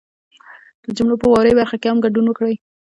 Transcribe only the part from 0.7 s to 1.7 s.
د جملو په واورئ